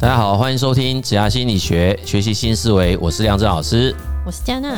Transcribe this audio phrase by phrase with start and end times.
[0.00, 2.96] 大家好，欢迎收听职涯心理学，学习新思维。
[2.96, 4.70] 我是亮震老师，我是佳娜。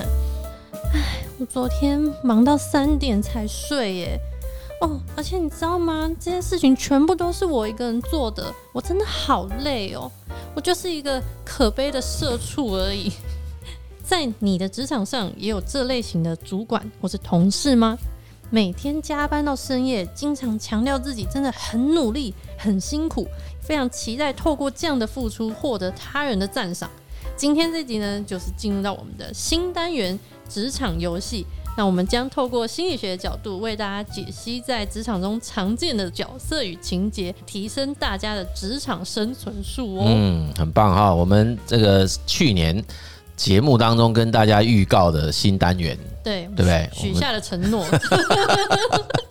[0.93, 4.21] 唉，我昨天忙到三点才睡耶。
[4.81, 6.11] 哦，而且你知道吗？
[6.19, 10.11] 这件事情全部都是我一个人做的，我真的好累哦。
[10.57, 13.13] 我就是一个可悲的社畜而已。
[14.03, 17.97] 在你的职场上也有这类型的主管或是同事吗？
[18.55, 23.27] 每天加班到深夜，经常强调自己真的很努力、很辛苦，
[23.63, 26.91] 非常期待透过这样的付出获得他人的赞赏。
[27.35, 30.21] 今天这集呢，就是进入到我们的新单元——
[30.51, 31.47] 职场游戏。
[31.79, 40.05] 那我们将透过心理学的角度，为大家解析在职场中常见的角色与情节，提升大家的职场生存术哦。
[40.07, 41.15] 嗯，很棒哈！
[41.15, 42.85] 我们这个去年
[43.37, 45.99] 节目当中跟大家预告的新单元。
[46.23, 46.89] 对，对不对？
[46.95, 47.85] 许下的承诺。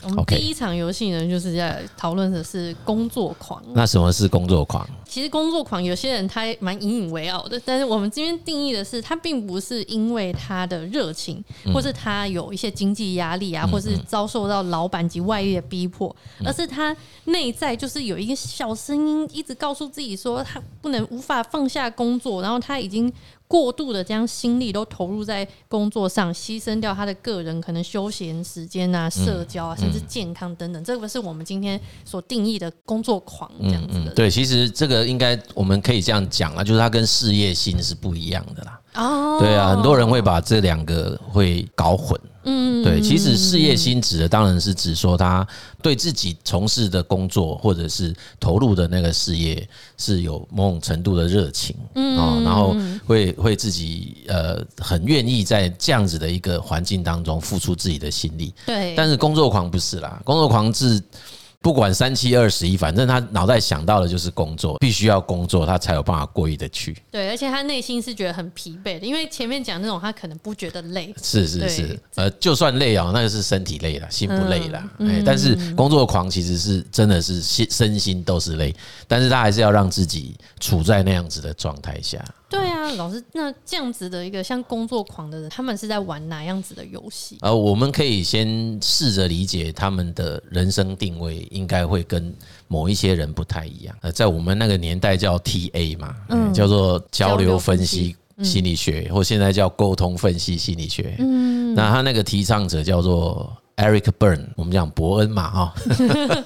[0.03, 3.63] 我们 第一场游戏呢，就是在讨论的是工作狂。
[3.73, 4.85] 那什么是工作狂？
[5.07, 11.41] 其实工作狂，有些人他蛮引以为傲的，但是我们这边定义的是，他并不是因为他的热情，
[11.73, 16.93] 或是他有一些经济压力啊，或是遭受到老板及外力的逼迫，而是他
[17.25, 23.11] 内在就是有一个小声音一直告诉自己说，他不能无法放下工作，然后他已经
[23.51, 34.13] 过度的将心力都投入在工作上，牺牲掉他的个人可能休闲时间啊、社交啊，甚至健康等等，这个是我们今天所定义的工作狂这样子的。
[34.13, 38.79] 对，其实这个应该我们可以这样讲啊，就是他跟事业心是不一样的啦。
[38.95, 42.19] 哦，对啊，很多人会把这两个会搞混。
[42.43, 45.47] 嗯，对，其实事业心指的当然是指说他
[45.79, 52.75] 对自己从事的工作或者是投入的那个事业是有某种程度的热情，嗯，然后
[53.05, 58.51] 会会自己呃很愿意在这样子的一个环境当中付出自己的心力。
[58.65, 60.99] 对，但是工作狂不是啦，工作狂是。
[61.61, 66.97] 不管三七二十一，反正他脑袋想到的就是工作，必须要工作，他才有办法过意得去。
[67.11, 71.13] 对，而且他内心是觉得很疲惫的，因为前面讲那种他可能不觉得累。
[71.21, 74.83] 是是是，呃，就算累啊，那个是身体累了，心不累了。
[75.01, 78.75] 哎，但是工作狂其实是真的是心身心都是累，
[79.07, 82.19] 但是他还是要让自己处在那样子的状态下。
[82.51, 87.37] 对啊，老师，那这样子的一个像工作狂的人，他们是在玩哪样子的游戏？
[87.39, 92.35] 呃，我们可以先试着理解他们的人生定位，应该会跟
[92.67, 93.95] 某一些人不太一样。
[94.01, 101.15] 呃，在我们那个年代叫 TA 嘛，嗯，叫做交流分析心理学，或现在叫沟通分析心理学。
[101.19, 103.57] 嗯，那他那个提倡者叫做。
[103.77, 105.73] Eric Berne，我们讲伯恩嘛，哈，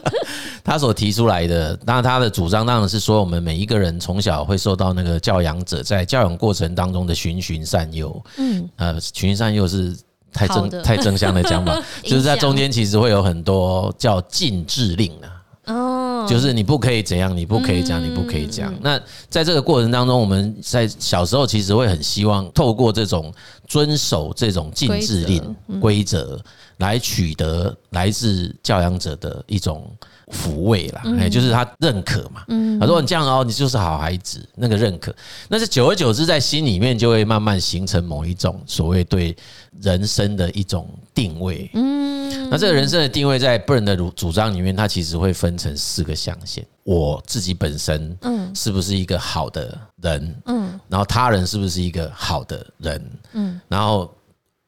[0.65, 9.95] 他所提出来的，当然他的主张当然是说，我们每一个人从小会受到那个教养者在教养过程当中的循循善诱，嗯，呃，循循善诱是
[10.33, 15.31] 太正太正向的讲法， 就是在中间其实会有很多叫禁制令啊。
[15.67, 18.71] 哦，就是你不可以怎样，你不可以讲，你不可以讲。
[18.81, 18.99] 那
[19.29, 23.33] 在这个过程当中，我们在小时候其实会很希望透过这种
[23.67, 26.39] 遵守这种禁制令规则，
[26.77, 29.89] 来取得来自教养者的一种
[30.27, 32.43] 抚慰啦，哎，就是他认可嘛。
[32.79, 35.15] 他说你这样哦，你就是好孩子，那个认可。
[35.47, 39.35] 那是久而久之，在心里面就会慢慢形成某一种所谓对
[39.81, 41.69] 人生的一种定位。
[41.73, 50.41] 嗯，那这个人生的定位，在 Berne 的主主张里面，它其实会分成四个象限：我自己本身，嗯，是不是一个好的人？
[50.45, 53.11] 嗯，然后他人是不是一个好的人？
[53.33, 54.13] 嗯，然后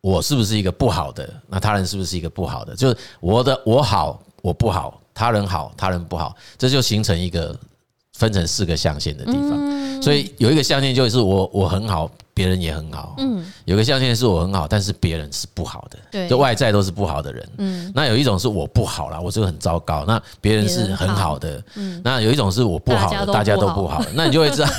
[0.02, 1.32] 我是不是一个不好的？
[1.48, 2.76] 那他人是不是一个不好的？
[2.76, 5.00] 就是我的我好，我不好。
[5.14, 7.56] 他人好，他人不好，这就形成一个
[8.14, 10.02] 分成四个象限的地方。
[10.02, 13.16] 所以有一个象限就是我我很好，别人也很好。
[13.18, 15.98] 嗯，有个象限是我很好，但是别人是不好的。
[16.12, 17.50] 对，就外在都是不好的人。
[17.58, 20.06] 嗯，那有一种是我不好啦，我这个很糟糕。
[20.06, 21.64] 那别人是很好的。
[21.74, 24.06] 嗯，那有一种是我不好的，大家都不好。
[24.14, 24.70] 那你就会知道，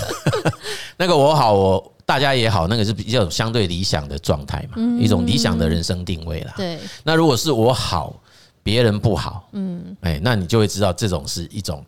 [0.97, 6.55] 那个我好，我大家也好，那个是比较相对理想的状态嘛，一种理想的人生定位啦。
[6.57, 8.15] 对，那如果是我好。
[8.61, 11.83] 别人不好，嗯，哎，那你就会知道这种是一种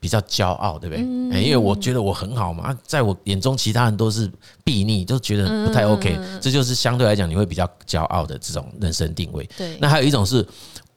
[0.00, 1.02] 比较骄傲，对不对？
[1.32, 4.30] 哎，因为我觉得我很好嘛，在我眼中其他人都是
[4.64, 9.48] 避逆，都觉得不太 OK，这就是相对来讲你会比较骄傲的这种人生定位。
[9.56, 10.46] 对，那还有一种是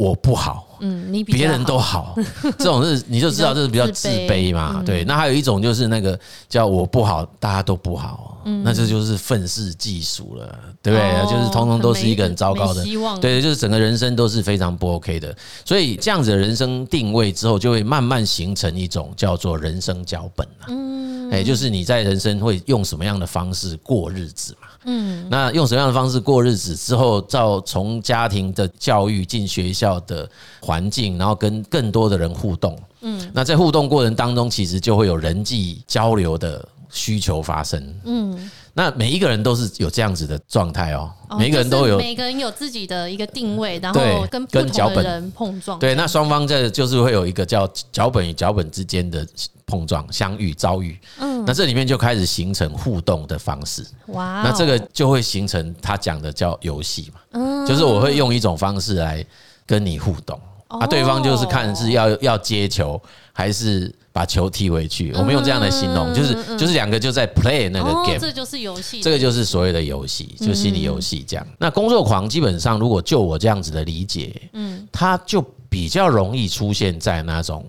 [0.01, 0.67] 我不好。
[0.83, 2.15] 嗯，你别人都好，
[2.57, 4.81] 这种是你就知道这是比较自卑嘛。
[4.83, 6.19] 对，那还有一种就是那个
[6.49, 11.31] 叫我不好，大家都不好，那这就是愤世嫉俗了，对不对？
[11.31, 12.83] 就是通通都是一个很糟糕的，
[13.21, 15.35] 对，就是整个人生都是非常不 OK 的。
[15.63, 20.65] 所以这样子的人生定位之后，就会慢慢形成一种叫做人生脚本了。
[20.69, 24.67] 嗯，哎，就是你在人生会用什么样的方式过日子嘛。
[24.85, 30.29] 嗯，那用什么样的方式过日子之后，照从家庭的教育进学校的
[30.61, 37.95] 环境，然后跟更多的人互动，嗯，那在互动过程当中，其实就会有人际交流的需求发生。
[38.05, 45.77] 嗯，那每一个人都是有这样子的状态哦，每一个人都有，每个人有自己的一个定位，然后跟跟脚本人碰撞。
[45.79, 49.25] 对，那双方在就是会有一个叫脚本与脚本之间的
[49.65, 50.99] 碰撞、相遇、遭遇。
[51.19, 53.85] 嗯，那这里面就开始形成互动的方式。
[54.07, 57.21] 哇，那这个就会形成他讲的叫游戏嘛。
[57.31, 59.25] 嗯，就是我会用一种方式来
[59.71, 60.37] 跟你互动。
[60.67, 63.01] 啊，对方就是看是要要接球
[63.31, 71.47] 还是把球踢回去，我们用这样的形容，就是就是两个就在 play 那个 game，这就是游戏，这个就是所谓的游戏，就心理游戏这样。
[71.57, 77.65] 那工作狂基本上，如果就我这样子的理解，嗯，他就比较容易出现在那种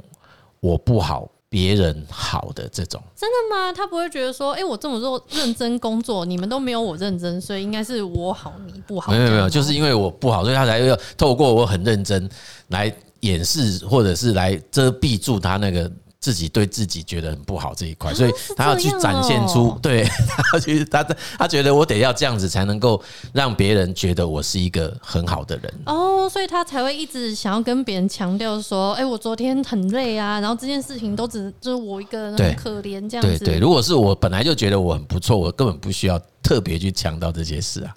[0.60, 1.28] 我不好。
[1.52, 3.70] 别人好的这种，真的吗？
[3.70, 9.12] 他不会觉得说，哎，我这么做认真工作，你们都没有我认真，所以应该是我好，你不好。
[9.12, 12.26] 没有没有，就是因为我不好，所以他才要透过我很认真
[12.68, 12.90] 来
[13.20, 15.92] 掩饰，或者是来遮蔽住他那个。
[16.22, 20.04] 自己对自己觉得很不好这一块，所以他要去展现出，对，
[20.52, 21.02] 他去他
[21.36, 23.02] 他觉得我得要这样子才能够
[23.32, 25.74] 让别人觉得我是一个很好的人。
[25.86, 33.38] 哦，所以他才会一直想要跟别人强调说，哎，我昨天很累啊，然后这件事情都只就是我一个人很可怜这样子。
[33.40, 37.94] 对对，如果是我本来就觉得我很不错，我根本不需要特别去强调这些事啊。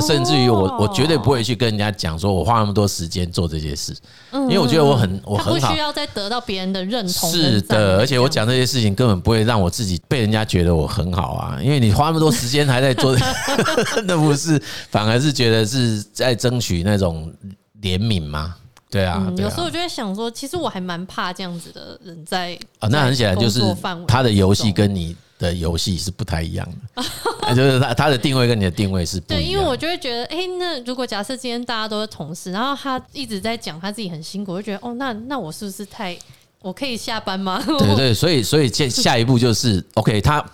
[0.00, 3.96] 甚至于我，我绝对不会去跟人家讲说，我花那么多时间做这些事，
[4.32, 7.30] 因为我觉得我很我很好，不需要再得到别人的认同。
[7.30, 13.16] 是的，而且我讲这些事情根本不会让我自己被人家觉得我很好啊，因为你花那么多时间还在做，
[14.04, 17.32] 那不是反而是觉得是在争取那种
[17.80, 18.56] 怜悯吗？
[18.90, 23.60] 对啊，有时候我就在想说，其实我还蛮怕这样子的人在啊，那很显然就是
[24.08, 29.44] 他的游戏跟你的游戏是不太一样的， 就是他他的定位跟你的定位是不一样。
[29.44, 36.16] 对，因为我就会觉得，哎，那如果假设今天大家都是同事，然后他一直在讲他自己很辛苦，我就觉得，哦，那那我是不是太，
[36.60, 37.62] 我可以下班吗？
[37.78, 40.44] 对对，所以所以下下一步就是 OK，他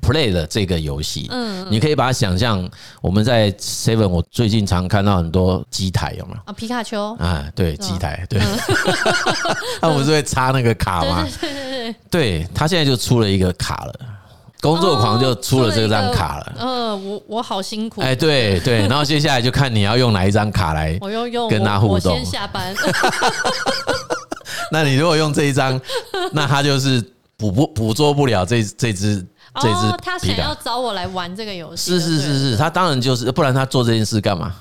[0.00, 2.66] play 了这个游戏，嗯，你可以把它想象，
[3.02, 6.40] 我们在 Seven，我最近常看到很多机台，有没有？
[6.44, 8.40] 啊，皮卡丘啊，对，机台，对，
[9.82, 11.26] 那我不是会插那个卡吗？
[11.40, 13.94] 对对对，对他现在就出了一个卡了。
[14.60, 16.52] 工作狂就出了这张卡了。
[16.58, 18.00] 嗯，我我好辛苦。
[18.00, 22.12] 哎，对对， 然后接下来就看你要用哪一张卡来，我用用跟他互动。
[22.12, 22.74] 我先下班。
[24.72, 25.80] 那你如果用这一张，
[26.32, 27.00] 那他就是
[27.36, 29.24] 捕不捕捉不了这这只
[29.60, 29.96] 这只。
[30.02, 31.92] 他想要找我来玩这个游戏。
[31.92, 34.54] 是是是是，他当然就是，不然他做这件事干嘛？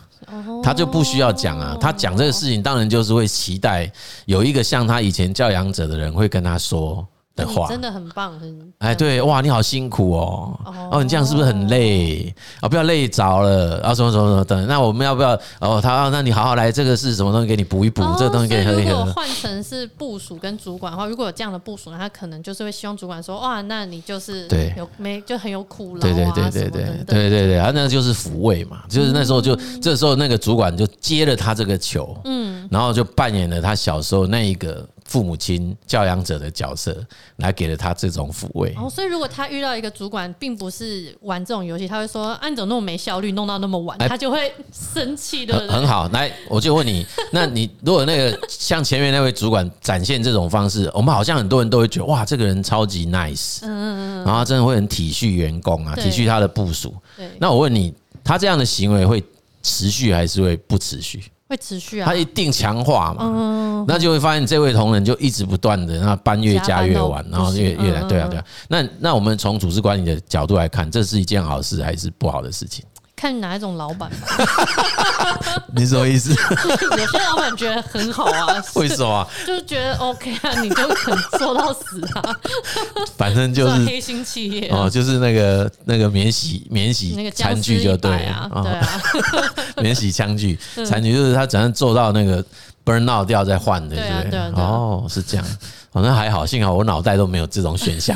[0.61, 3.91] 他就不需要讲啊，他讲这个事情当然就是会期待
[4.25, 7.05] 有一个像他以前教养者的人会跟他说。
[7.37, 10.59] 的话真的很棒，很哎，对，哇，你好辛苦哦，
[10.91, 12.67] 哦，你这样是不是很累啊？
[12.67, 15.39] 不要累着了啊，什么什么什么等，那我们要不要？
[15.59, 17.47] 哦，他，那你好好来，这个是什么东西？
[17.47, 18.91] 给你补一补，这个东西给你喝一喝。
[18.91, 34.83] 如果换成是部署跟主管的话，如果有这样的部属，他可能就是会希望主管说，哇，那你就是对有没就很有苦劳，对对对对对对对对，啊，那就是抚慰嘛，就是那时候就这时候那个主管就接了他这个球，嗯，然后就扮演了他小时候那一个。
[35.07, 36.95] 父母亲教养者的角色，
[37.37, 38.73] 来给了他这种抚慰。
[38.77, 45.57] 哦，所以如果他遇到一个主管，并不是玩这种游戏，他会说：“啊，你怎么那么没效率，弄到那么晚？”他就会生气的。
[45.69, 56.93] 很好，来，我就问你，那你如果那个像前面那位主管展现这种方式，我们好像很多人都会觉得哇，这个人超级 nice，嗯嗯嗯，然后他真的会很体恤员工啊，体恤他的部署。
[57.15, 59.23] 对，那我问你，他这样的行为会
[59.63, 61.23] 持续还是会不持续？
[61.49, 68.45] 会持续啊，他一定强化嘛，那就会发现这位同仁就一直不断的，那班越加越晚，然后越越来对啊对啊。
[68.67, 72.83] 那那我们从组织管理的角度来看，这是一件好事还是不好的事情？
[73.17, 75.59] 看哪一种老板吧。
[75.75, 76.29] 你什么意思？
[76.97, 78.63] 有些老板觉得很好啊。
[78.75, 79.27] 为什么？
[79.45, 82.35] 就觉得 OK 啊，你就肯做到死啊。
[83.17, 88.87] 反正就是黑心企业哦，就是那个那个免洗免洗餐具就对啊，对啊，
[89.81, 92.43] 免洗餐具餐具就是他只能做到那个
[92.85, 94.39] burn out 掉再换的，对不对？
[94.63, 95.45] 哦，是这样，
[95.91, 98.15] 反正还好，幸好我脑袋都没有这种选项。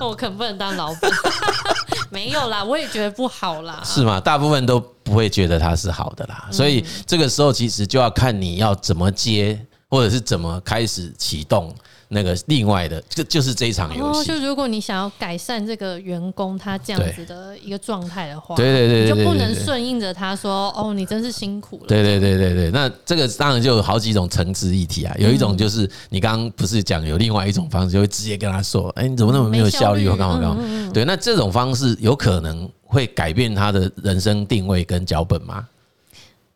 [0.00, 1.10] 我可不能当老板。
[2.10, 3.80] 没有啦，我也觉得不好啦。
[3.84, 4.20] 是吗？
[4.20, 11.74] 大部分都不会觉得它是好的啦，所以这个时候其实就要看你要怎么接，或者是怎么开始启动。
[12.12, 14.26] 那个另外的，就就是这一场游戏。
[14.26, 21.84] 就如果你想要改善这个员工他这样子的一个状态的话，对对对，就不能顺应着他说哦，你真是辛苦了。
[21.86, 25.14] 对对对对对，那这个当然就有好几种层次议题啊。
[25.18, 30.08] 有一种就是你刚刚不是讲有另外一种方式，就会直接跟他说，哎，你怎么那么没有效率？
[30.08, 30.90] 或干嘛干嘛？
[30.92, 35.64] 对，那这种方式有可能会改变他的人生定位跟脚本吗？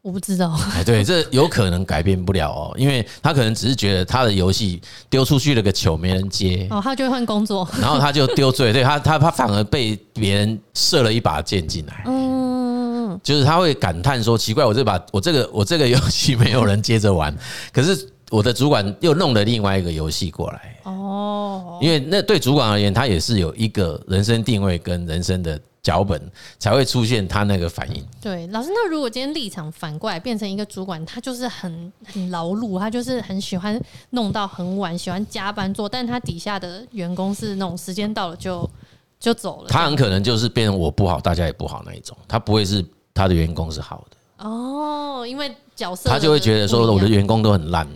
[0.04, 0.54] 我不知道。
[0.74, 17.34] 哎，对，这有可能改变不了哦，因为他可能只是觉得他的游戏丢出去了个球没人接，哦，他就会换工作，然后他就丢罪，对他他他反而被别人射了一把箭进来，嗯，就是他会感叹说奇怪，我这把我这个我这个游戏没有人接着玩，
[17.72, 18.10] 可是。
[18.30, 20.76] 我的主管又弄了另外一个游戏过来。
[20.84, 26.20] 哦，因为那对主管而言，他也是有一个人生定位跟人生的脚本，
[26.58, 28.04] 才会出现他那个反应。
[28.20, 33.78] 对，老师，那如果今天立场反过来变成一个主管，他就是很很劳碌，他就是很喜欢
[34.10, 38.68] 弄到很晚，喜欢加班做，但他底下的员工是那种时间到了就
[39.20, 44.16] 就走了，他很可能就是变成我不好，大家也不好那一种，他不会是他的员工是好的。
[44.48, 47.86] 哦，因为角色他就会觉得说我的员工都很烂，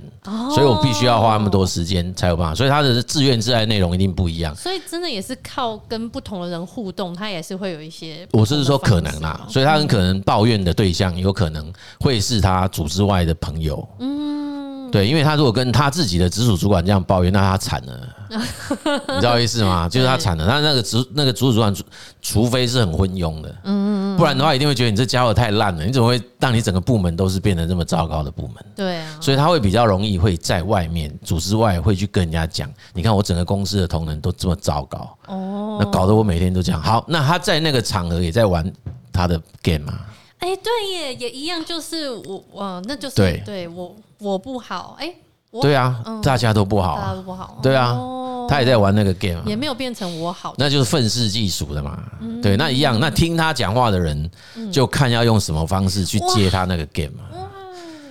[0.54, 4.54] 所以我必须要花那么多时间才有办法，所以他的自怨自爱内容一定不一样。
[4.54, 8.26] 所以真的也是靠跟不同的人互动，他也是会有一些。
[8.32, 13.86] 我是说可能啦，所以他很可能抱怨的对象有可能会是他组织外的朋友。
[13.98, 18.07] 嗯，对，因为他如果跟他自己的直属主管这样抱怨，那他惨了。
[18.30, 19.88] 你知道意思吗？
[19.90, 21.74] 就是他惨了，他那个主那个直属主管，
[22.20, 28.56] 除非是很昏庸的，嗯，不然的话一定会觉得你这家伙太烂了，你怎么会让你整个部门都是变得这么糟糕的部门？
[28.76, 36.82] 对啊，所以他会比较容易会在外面组织外会去跟人家讲，你看我整个公司的同仁都这么糟糕，哦，那搞得我每天都这样。
[36.82, 38.70] 好，那他在那个场合也在玩
[39.12, 40.06] 他的 game 啊？
[40.40, 45.14] 哎，对耶，也一样，就是我，我那就是对，对我我不好，哎。
[45.62, 47.58] 对啊，大家都不好，大家都不好。
[47.62, 47.98] 对啊，
[48.48, 52.02] 他也在玩那个 game，也没有变成我好，那就是愤世嫉俗的嘛。
[52.42, 54.30] 对，那一样，那听他讲话的人
[54.70, 57.24] 就看要用什么方式去接他那个 game 嘛。
[57.32, 57.48] 哇，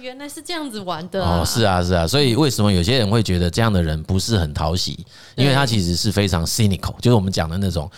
[0.01, 1.23] 原来是这样子玩的。
[1.23, 5.05] 哦，是啊，是啊，所以为什么有些人会觉得这样的人不是很讨喜？
[5.35, 7.89] 因为他其实是非常 cynical，就是我们讲的那种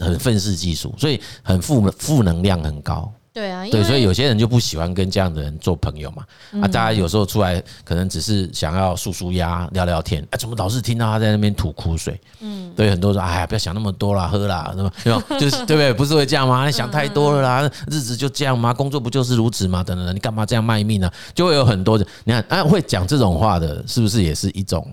[0.00, 3.10] 很愤世嫉俗，所以很负负能量很高。
[3.38, 6.24] 对啊，对，所以有些人就不喜欢跟这样的人做朋友嘛。
[6.60, 12.20] 啊，大家有时候出来可能只是想要舒舒压、聊聊天，哎，怎么老是听到他在那边吐苦水？
[12.40, 15.22] 嗯，对，很多人说，哎呀，不要想那么多啦，喝啦，是吧？
[15.38, 15.92] 就是对不对？
[15.92, 16.66] 不是会这样吗？
[16.66, 18.74] 你想太多了啦，日子就这样吗？
[18.74, 19.84] 工作不就是如此吗？
[19.84, 21.08] 等等，你干嘛这样卖命呢？
[21.32, 24.84] 就会有很多人，你看，啊，会讲这种话的，是不是也是一种？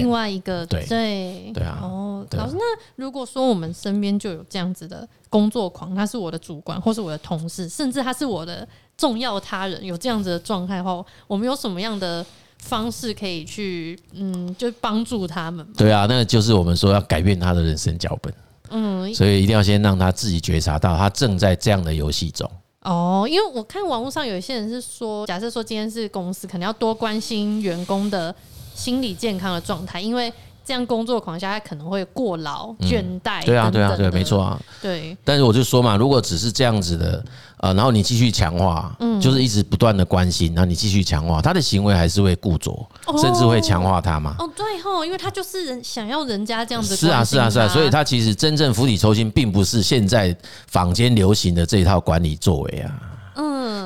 [0.00, 2.64] 另外一个对对对啊哦，老师，那
[2.96, 12.24] 如果说我们身边就有这样子的工作狂，他是我的主管，或是我的同事，甚至他是我的重要他人，有这样子的状态后，我们有什么样的
[12.58, 15.66] 方式可以去嗯，就帮助他们？
[15.76, 18.32] 对啊，那就是我们说要改变他的人生脚本，
[18.70, 22.50] 嗯，所以一定要先让他自己觉察到他正在这样的游戏中。
[22.82, 28.34] 哦，因为我看网络上有一些人是说，假设说今天是公司，可能要多关心员工的。
[28.74, 30.32] 心理健康的状态，因为
[30.64, 33.44] 这样工作狂下，他可能会过劳、倦怠。
[33.44, 34.60] 对啊，对啊，对，没错啊。
[34.80, 35.16] 对。
[35.24, 37.24] 但是我就说嘛，如果只是这样子的，
[37.58, 42.72] 呃，然后你继续强化，嗯，就是一直不断的关心，然后你继续强化，他的行为还是会固着，
[43.20, 44.36] 甚至会强化他嘛。
[44.38, 46.94] 哦，对吼，因为他就是人想要人家这样子。
[46.94, 47.66] 是啊，是啊，是啊。
[47.66, 50.36] 所以他其实真正釜底抽薪，并不是现在
[50.68, 52.90] 坊间流行的这一套管理作为啊。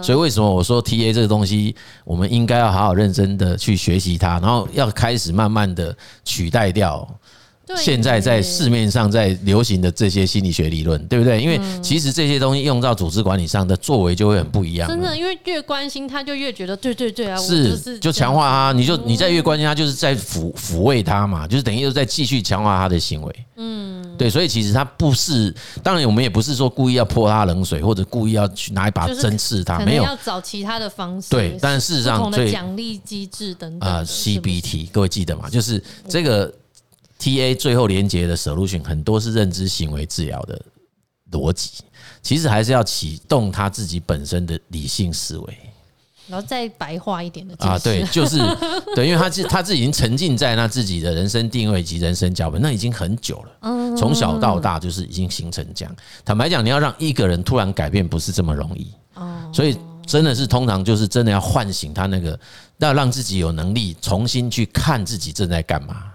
[0.02, 1.74] 所以为什么我说 TA 这个东西，
[2.04, 7.08] 我们应该要好好认真的去学习它，然后要开始慢慢的取代掉
[7.74, 11.40] 现在在市面上在流行的这些心理学理论，对不对？
[11.40, 14.88] 因为其实这些东西用到组织管理上的作为就会很不一样。
[14.88, 23.46] 真的，因为越关心他，就越觉得对对对啊，是就强化他，你就你再越关心他，就是在抚抚慰他嘛，就是等于又在继续强化他的行为。
[23.56, 23.96] 嗯。
[24.16, 31.28] 对，所以其实他不是，当然我们也不是说故意要泼他冷水，或者故意要去拿一把针刺他，没有，要找其他的方式。
[31.28, 33.86] 对，但事实上，不同的奖励机制等等。
[33.86, 35.50] 啊，CBT，各位记得吗？
[35.50, 36.50] 就是这个
[37.18, 40.60] TA 最后连接的 solution 很多是认知行为治疗的
[41.32, 41.82] 逻辑，
[42.22, 45.58] 其实还是要启动他自己本身的理性思维。
[46.28, 48.36] 然后再白话一点的啊，对，就是
[48.96, 55.96] 对，因为他自他自己已经沉浸在那自己的人生定位及人生脚本，那已经很久了，从小到大就是已经形成这样。
[56.24, 58.92] 坦白讲，你要让一个人突然改变，不是这么容易。
[59.52, 62.36] 所以真的是通常就是真的要唤醒他那个，
[62.78, 66.12] 要让自己有能力重新去看自己正在干嘛。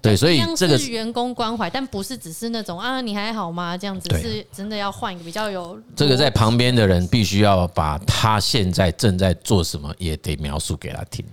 [0.00, 3.76] 对，所以这个是员工关怀，但不是只是那种啊，你还好吗？
[3.76, 5.78] 这样子是真的要换一个比较有。
[5.96, 11.24] 这个在旁边的人必须要把他现在正在做什么也得描述给他听。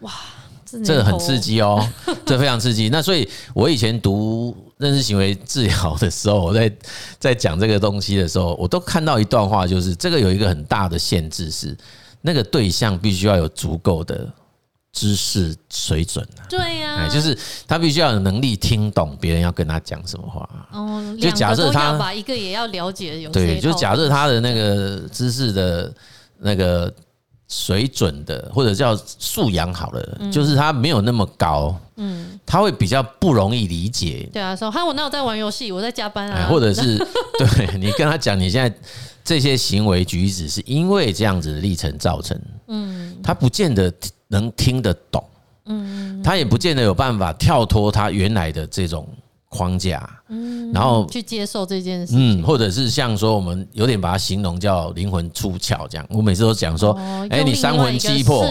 [0.00, 0.12] 哇，
[0.64, 1.86] 这个很刺激哦，
[2.24, 2.88] 这非常刺激。
[2.88, 6.72] 那所以我以前读认知行为治疗的时候，我在
[7.18, 11.76] 在讲这个东西的时候，我都看到一段话，就是这个有一个很大的限制是，
[12.22, 14.26] 那个对象必须要有足够的。
[14.92, 20.48] 知识水准对呀，就是他必须要有能力听懂别人要跟他讲什么话。
[20.72, 25.92] 哦，就假设他把一个也要了解有对，就假设他的那个知识的
[26.38, 26.92] 那个
[27.48, 34.28] 水准的，或者叫素养好了，就是他没有那么高，嗯，他会比较不容易理解。
[34.32, 36.48] 对啊，说哈，我哪有在玩游戏，我在加班啊。
[36.48, 36.96] 或者是
[37.38, 38.78] 对你跟他讲，你现在
[39.24, 43.92] 这些行为举止是因为这样子的历程造成，嗯，他不见得
[44.28, 45.22] 能听得懂，
[45.66, 49.08] 嗯，他也不见得有办法跳脱他原来的这种。
[49.52, 56.06] 框架，嗯，然后去接受这件事，嗯，或者是像说我们有点把它形容叫灵魂出窍这样。
[56.08, 56.96] 我每次都讲说，
[57.28, 58.46] 哎，你三魂七魄，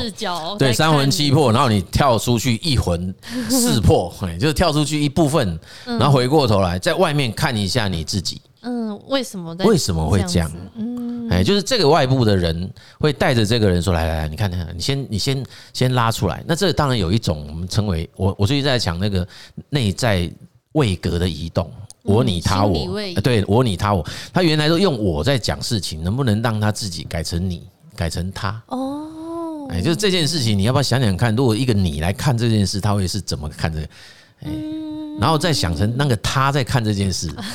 [0.58, 3.16] 对，三魂七魄，然后你跳出去一魂
[3.50, 9.56] 四魄，哎，就是跳出去一部分，然后回过头来在外面看一下你自己，嗯，为什么？
[9.66, 10.51] 为什么会这样？
[10.75, 16.44] 嗯，哎，就是这个外部的人会带着这个人说，来来来，你看看，你先你先先拉出来。
[16.48, 19.28] 那这当然有一种我们称为我我最近在讲那个
[19.70, 20.32] 内在。
[20.74, 21.70] 位格的移动，
[22.04, 28.62] 我你他我，对我你他我，他原来都用我在讲事情，能不能让他自己改成你，改成他？
[28.68, 31.36] 哦，哎，就是这件事情，你要不要想想看？
[31.36, 33.88] 如果一个你来看这件事，他会是怎么看这个？
[34.42, 34.51] 哎，
[35.20, 37.46] 然后再想成那个他在看这件事，嗯 嗯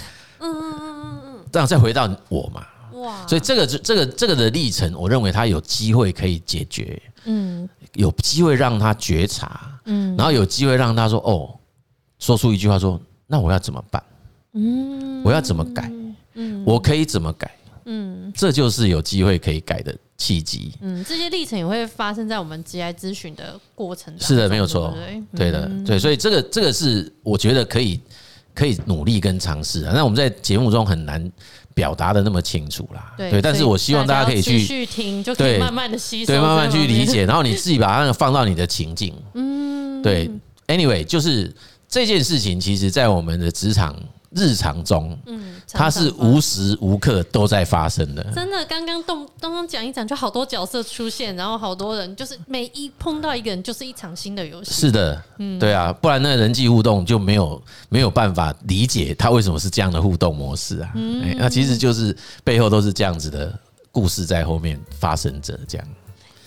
[1.55, 2.67] 这样再回到我嘛？
[2.95, 11.55] 哇，所以这个这个这个的历程，我认为他有机会可以解决，嗯，有机会让他觉察，嗯，然后有机会让他说哦。
[12.21, 14.03] 说出一句话说：“那我要怎么办？
[14.55, 15.91] 嗯，我要怎么改？
[16.35, 17.51] 嗯，我可以怎么改？
[17.85, 20.73] 嗯，这就是有机会可以改的契机。
[20.81, 24.27] 嗯，这些历程也会发生在我们 GI 咨询的过程中。
[24.27, 24.97] 是的，没有错，
[25.37, 25.99] 对的，对。
[25.99, 28.01] 所以这个这个是我觉得可以
[28.55, 29.93] 可以努力跟尝试啊。
[29.95, 31.31] 那我们在节目中很难
[31.75, 33.13] 表达的那么清楚啦。
[33.17, 39.15] 对，但是我希望大家可以去听，就可以慢慢的吸收，对，慢慢去理解，然后你自己把它放到你的情境。
[39.35, 40.31] 嗯，对。
[40.69, 41.53] Anyway，就是。
[41.87, 43.95] 这件事情其实，在我们的职场
[44.35, 48.23] 日常中，嗯，它是无时无刻都在发生的。
[48.35, 54.73] 真的，刚刚动刚刚讲一讲，就好多角色出现，然后好多人，就是每一碰到一个人，就是一场新的游戏。
[54.73, 60.91] 是的，嗯，对啊，不然那人际互动就没有没有办法理解他为什么是这样的互动模式啊。
[60.95, 63.57] 嗯，那其实就是背后都是这样子的
[63.93, 65.87] 故事在后面发生着，这样。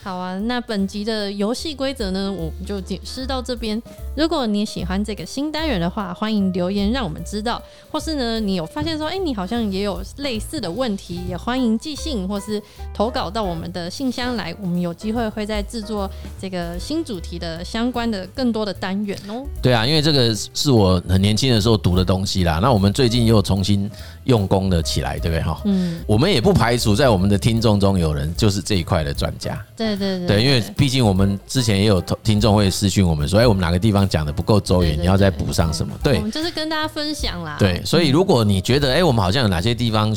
[0.03, 3.81] 好啊，那本集的游戏规则呢，我们就解释到这边。
[4.15, 7.61] 如果你喜欢这个新单元的话，欢迎留言让我们知道。
[7.91, 12.61] 或是呢，你有发现说，哎，你好像也有类似的问题，也欢迎寄信或是
[12.93, 14.55] 投稿到我们的信箱来。
[14.61, 19.43] 我们有机会会再制作这个新主题的相关的更多的单元哦。
[19.61, 22.59] 对啊，因为这个是我很年轻的时候读的东西啦。
[22.61, 23.91] 那我们最近又重新
[24.23, 25.61] 用功了起来，对不对哈？
[25.65, 25.99] 嗯。
[26.07, 29.61] 我们也不排除在我们的听众中有人就是这一块的专家。
[29.75, 29.86] 对。
[29.95, 35.93] 对对，对，因为毕竟我们之前也有听众会私讯我们说，哎，我们哪个地方讲的不够周延，你要再补上什么？
[36.03, 37.55] 对，我们就是跟大家分享啦。
[37.59, 40.15] 对，所以如果你觉得，哎，我们好像有哪些地方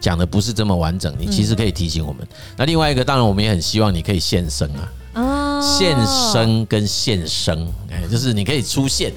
[0.00, 2.26] 讲的不是这么完整，你其实可以提醒我们。
[2.56, 5.96] 那另外一个，当然我们也很希望你可以现身啊，哦，现
[6.32, 9.12] 身跟现声，哎，就是你可以出现。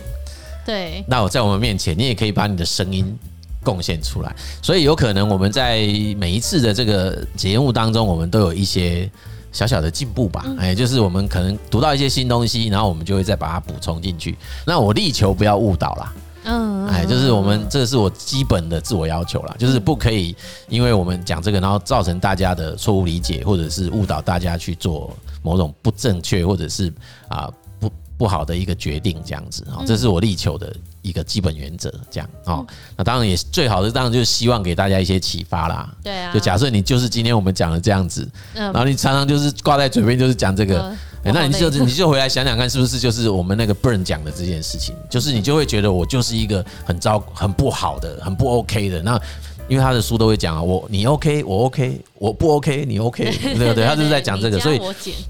[0.66, 3.18] 对，那我在我们面前，你也可以把你的声音
[3.64, 4.36] 贡献出来。
[4.62, 5.80] 所以有可能我们在
[6.18, 9.10] 每一次的这个节目当中，我们都有一些。
[9.54, 14.36] 小小的进步吧，哎，就是我们可能读到一些新东西，然后我们就会再把它补充进去。
[14.66, 16.14] 那我力求不要误导啦，
[16.46, 20.36] 嗯，哎，就是我们这是我基本的自我要求啦，就是不可以
[20.68, 26.92] 因为我们讲这个，然后造成大家的错误理解，或者是误导大家去做某种不正确，或者是
[27.28, 27.48] 啊
[27.80, 29.64] 不不好的一个决定，这样子。
[29.70, 30.76] 啊，这是我力求的。
[31.04, 32.66] 一个基本原则，这样哦，
[32.98, 35.88] 那当然也最好的，当然就是希望给大家一些启发啦。
[36.04, 40.92] 对啊，就假设你就是今天我们讲的这样子，然后你常常就是挂在嘴边就是讲这个，
[41.24, 44.96] 那你就你就回来想想看，是不是就是我们那个 Burn 讲的这件事情？
[45.10, 49.22] 就是你就会觉得我就是一个很糟、很不好的、很不 OK 的那。
[49.68, 54.80] 因为他的书都会讲啊，我你 OK，我 OK，我不 OK，你 OK， 对对对，他就是在讲这个，所以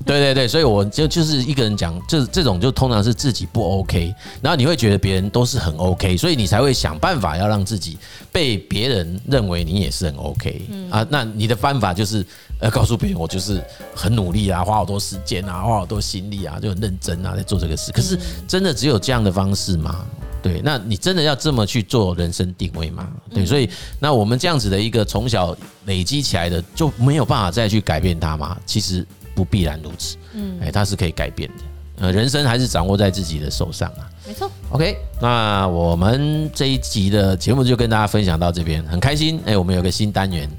[0.05, 7.97] 对对对，所以我就就是一个人讲，就是这种就通常是自己不 OK，然后你会觉得别人都是很 OK，所以你才会想办法要让自己
[8.31, 11.05] 被别人认为你也是很 OK 啊。
[11.09, 12.25] 那你的办法就是
[12.59, 13.63] 呃告诉别人我就是
[13.95, 17.91] 很努力啊，花好多时间啊，花好多心力啊，就很认真啊在做这个事。
[17.91, 18.17] 可是
[18.47, 20.05] 真的只有这样的方式吗？
[20.43, 23.07] 对，那你真的要这么去做人生定位吗？
[23.33, 28.57] 对，所以那我们这样子的一个从小累积起来的，就没有办法再去改变它吗？
[28.65, 30.17] 其实不必然如此。
[30.33, 31.63] 嗯，哎，它是可以改变的。
[31.99, 34.09] 呃，人生还是掌握在自己的手上啊。
[34.27, 34.51] 没错。
[34.71, 39.39] OK，那我们这一集的节目就跟大家分享到这边，很开心。
[39.45, 40.49] 哎，我们有个新单元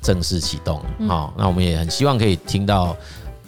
[0.00, 0.80] 正式启动。
[1.06, 2.96] 好，那我们也很希望可以听到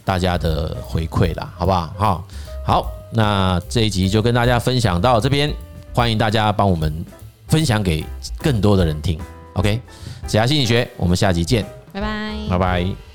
[0.04, 1.94] 大家的回馈啦，好不好？
[1.96, 2.24] 好，
[2.66, 5.50] 好，那这一集就跟大家分享到这边。
[5.98, 7.04] 欢迎大家帮我们
[7.48, 8.04] 分享给
[8.38, 9.18] 更多的人听
[9.54, 9.80] ，OK？
[10.28, 13.07] 紫牙心理学，我们下集见，拜拜，拜拜。